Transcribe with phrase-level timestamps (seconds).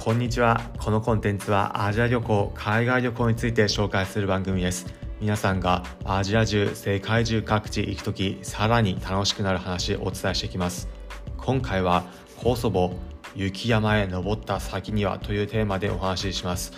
[0.00, 0.60] こんにちは。
[0.78, 4.86] このコンテンツはアジア旅行海外旅行について紹介する番組です。
[5.20, 10.88] 皆さんがアジア中世界中各地行く時さらに楽しくなる話をお伝えしていきます。
[11.36, 12.04] 今回は
[12.36, 12.92] コソボ
[13.34, 16.72] 雪山へ登った先にはというテーマでお話しします。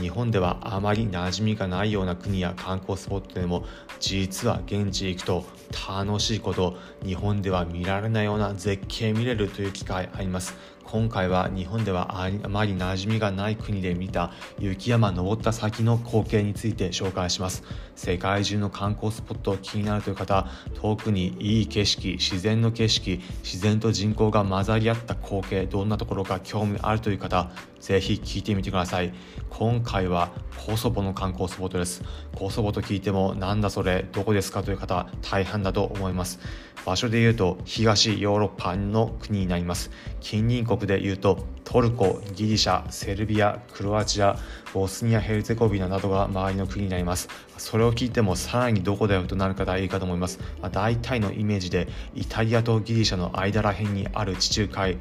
[0.00, 3.64] 日本ではあまり馴染みがないような国や観光スポットでも
[4.00, 5.44] 実は現地へ行くと
[5.88, 10.54] 楽しいこと日本では見られないような絶景見れるという機会あります。
[10.84, 17.64] 今回は日本ではあまり馴染みがない国で見た雪山登った先の光景について紹介します。
[17.96, 20.46] 世界中の観光スポット気になるという方
[20.80, 27.50] 遠くにいい景色自然の景色自然と人口が混ざり合った光景どんなところか興味あるという方
[27.84, 29.12] ぜひ聞いてみてください。
[29.50, 30.30] 今回は
[30.66, 32.02] コソボの観光スポットです。
[32.34, 36.40] コソボと聞いてもなんだそれどこですかという方大半だと思います。
[36.86, 39.90] 場所で言うと東ヨーロッパの国になります。
[40.22, 44.38] 近隣国で言うとトルコギリシャセルビアクロアチア
[44.72, 47.28] ボスニア・ヘルツェゴビナなどが周りの国になります。
[47.58, 54.96] それを聞いてもさらにどこだよとなる方いいかと思います、まあ、大体のイメージでイタリアとギリシャの間ら辺にある地中海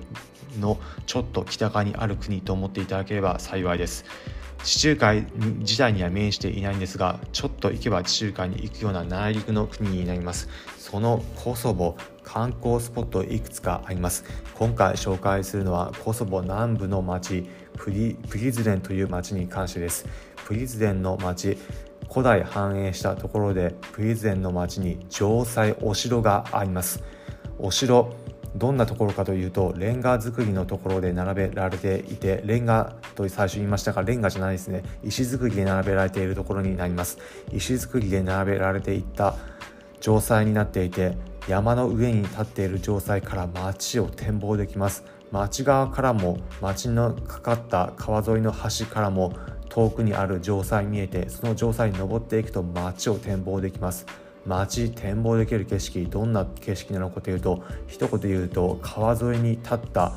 [0.59, 4.03] のちょっと北側にある国と思ってていただければ幸いです。
[4.63, 5.27] 地中海
[5.59, 10.47] 自体には面していないんですがちょっと行けば地中海に行くような内陸の国になります。
[10.77, 14.23] そのコソボ観光スポットいくつかあります。
[14.55, 20.05] 今回紹介するのはコソボ南部の町プリプリズレンという町に関してです。
[20.45, 21.57] プリズレンの町
[22.09, 27.03] 古代繁栄したところでプリズレンの町に城塞お城があります。
[27.59, 28.13] お城
[28.55, 34.83] どんなところかというとレンガ造りのところで並べられていてレンガと最初言いましたがレンガじゃないですね。
[35.03, 37.17] 石造りで並べられているところになります。
[37.51, 39.35] 石造りで並べられていった
[39.99, 45.03] 城塞になっていて山の上に立っている城塞から街を展望できます。
[45.31, 49.33] 町側からも町のかかった川沿いの橋からも
[49.69, 54.05] 遠くにある城塞見えてその城塞に登っていくと街を展望できます。
[54.45, 60.13] 街展望できる景色どんな景色なのかというと一言で言うと川沿いに立った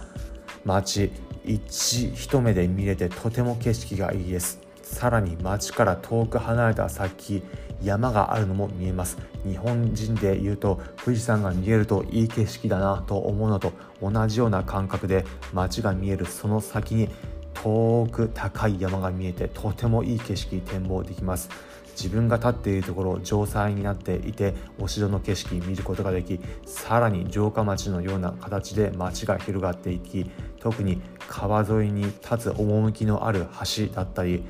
[0.65, 1.13] 街
[1.45, 4.61] 一一目で見れてとても景色がいいです。
[4.83, 7.43] さらに街から遠く離れた先
[7.83, 9.19] 山があるのも見えます。
[9.45, 13.73] 日本人で言うと富士山が見えるといい景色だなと思うのと
[14.03, 17.09] 同じような感覚で街が見えるその先に
[17.55, 21.49] 遠く高い山が見えてとてもいい景色展望できます。
[21.97, 30.31] 自分が立っているところ城塞になっていてお城の景色見ることができさらに城下町のような形で町が広がっていき
[30.61, 33.47] 特に川沿いに立つ趣のある
[33.77, 34.45] 橋だったり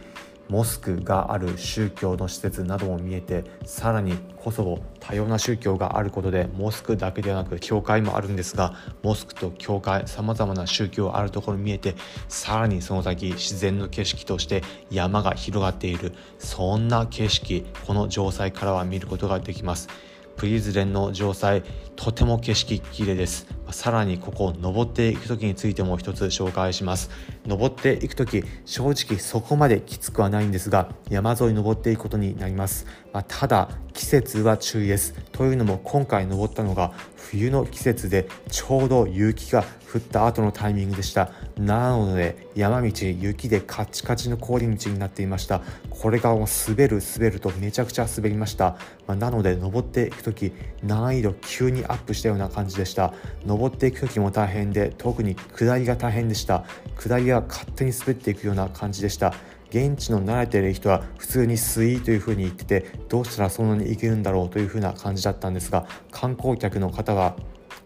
[0.49, 11.95] モスクがある宗教の施設なども見えてさらにコソボ多様な宗教があることでモスクだけではなく教会もあるんですがモスクと教会さまざまな宗教あるところ見えて
[12.29, 16.13] さらにその先自然の景色として山が広がっている。
[16.39, 19.89] そんな景色この城塞からは見ることができます。
[20.37, 21.63] プリズレンの城塞
[21.97, 23.47] とても景色綺麗です。
[23.71, 27.11] さらにここ登っていく時についても一つ紹介します。
[27.47, 41.31] 登っていく時正直そこまできつくはないんですが山沿い登っていくことになります、まあ、ただ季節は注意ですというのも今回登ったのが冬の季節でちょうど雪が降った後のタイミングでした。
[41.57, 45.63] なので山道雪でカチカチの氷道になっていました。
[45.89, 48.77] これがもう滑る滑るとめちゃくちゃ滑りました、
[49.07, 53.15] まあ、なので登っていく時難易度急にアップしたような感じでした。
[53.47, 56.65] 登登っていく時も大変で特に下りが大変でした。
[56.99, 59.33] 下りが勝手に滑っていくような感じでした。
[59.71, 67.35] 現地の慣れている人は普通にスイーというふうに言っててどうしたらそんなに行けるんだろうというふうな感じだったんですが観光客の方は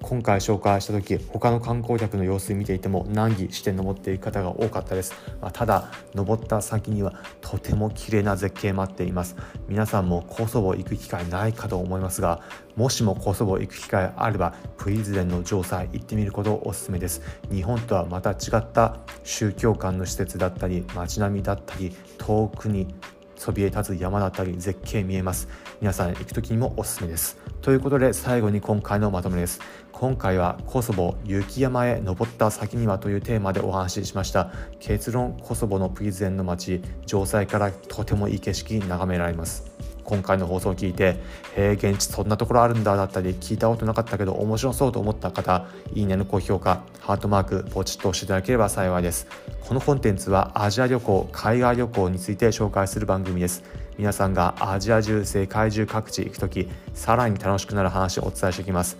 [0.03, 9.37] 今回紹介した時他の観光客の様子を見ていても難儀して登っていく方が多かったです、まあ、ただ登った先にはとても綺麗な絶景待っています。
[9.69, 12.41] 皆さんもコソボ行く機会ないかと思いますが
[12.77, 17.23] もしもコソボ行く機会あればプリズレンの城塞行ってみることをおすすめです。
[17.53, 22.95] 日本とはまた違った宗教観の施設だったり街並みだったり遠くに
[23.41, 25.49] そびえ立つ山だったり絶景見えます。
[25.81, 27.39] 皆さん行く時にもおすすめです。
[27.63, 29.61] ということで最後に今回のまとめです。
[29.93, 34.53] 今回はコソボ雪山へ登った先にはというテーマでお話ししました。
[34.79, 39.70] 結論コソボのプリゼンの街城塞からとてもいい景色眺められます。
[40.11, 41.21] 今回の放送を聞いて
[41.57, 49.29] 「へえ現地そんなところあるんだ」だったり聞いたことなかったけど面白そうと思った方いいねの高評価ハートマークポチッと押していただければ幸いです
[49.61, 53.63] このコンテンツはアジア旅行海外旅行について紹介する番組です。
[53.99, 58.97] 皆さんがアジア中世界中各地行く時さらに楽しくなる話をお伝えしていきます。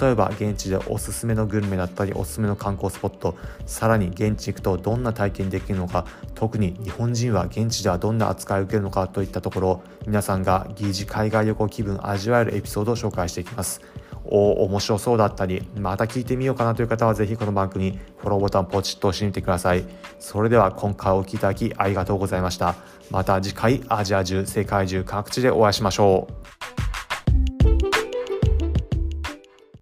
[0.00, 6.04] 例えば現地でおすすめのグルメだったりおすすめの観光スポットさらに現地行くとどんな体験できるのか
[6.34, 13.80] 特に日本人は現地ではどんな扱いを受けるのかといったところ皆さんが疑似海外旅行気分味わえるエピソードを紹介していきます。
[14.28, 19.84] 面白そうだったりまた聞いてみようかなという方はぜひこの番組フォローボタンポチッと押してみてください。
[20.18, 22.74] それでは今回お聴きいただきありがとうございました。
[23.10, 26.57] また次回アジア中世界中各地でお会いしましょう。